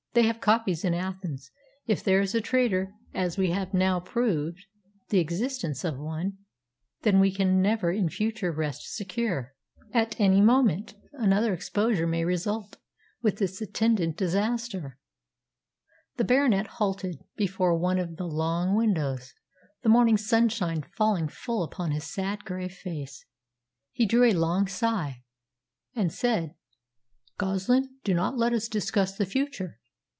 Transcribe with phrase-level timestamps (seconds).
[0.13, 1.51] They have the copies in Athens.
[1.87, 4.65] If there is a traitor as we have now proved
[5.07, 6.37] the existence of one
[7.03, 9.55] then we can never in future rest secure.
[9.93, 12.75] At any moment another exposure may result,
[13.21, 14.99] with its attendant disaster."
[16.17, 19.33] The Baronet halted before one of the long windows,
[19.81, 23.25] the morning sunshine falling full upon his sad, grey face.
[23.93, 25.23] He drew a long sigh
[25.95, 26.53] and said,
[27.37, 29.77] "Goslin, do not let us discuss the future.